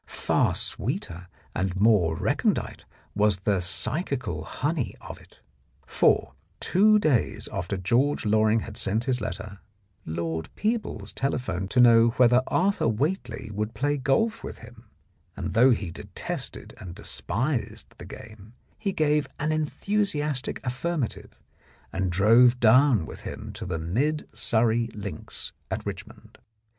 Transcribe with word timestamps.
Far 0.07 0.55
sweeter 0.55 1.27
and 1.55 1.75
more 1.79 2.15
recondite 2.15 2.85
was 3.13 3.41
the 3.41 3.59
psychical 3.61 4.43
honey 4.43 4.95
of 4.99 5.21
it. 5.21 5.41
For, 5.85 6.33
two 6.59 6.97
days 6.97 7.47
after 7.53 7.77
George 7.77 8.25
Loring 8.25 8.61
had 8.61 8.77
sent 8.77 9.03
his 9.03 9.21
letter, 9.21 9.59
Lord 10.07 10.49
Peebles 10.55 11.13
telephoned 11.13 11.69
to 11.69 11.79
know 11.79 12.07
whether 12.17 12.41
Arthur 12.47 12.87
Whately 12.87 13.51
would 13.53 13.75
play 13.75 13.95
golf 13.95 14.43
with 14.43 14.57
him, 14.57 14.85
and 15.37 15.53
though 15.53 15.69
he 15.69 15.91
detested 15.91 16.73
and 16.79 16.95
despised 16.95 17.93
the 17.99 18.05
game, 18.05 18.53
he 18.79 18.93
gave 18.93 19.27
an 19.39 19.51
enthusiastic 19.51 20.61
affirmative, 20.65 21.37
and 21.93 22.11
drove 22.11 22.59
down 22.59 23.05
with 23.05 23.19
him 23.19 23.53
to 23.53 23.67
the 23.67 23.77
Mid 23.77 24.27
Surrey 24.35 24.87
links 24.95 25.51
at 25.69 25.85
Richmond. 25.85 26.39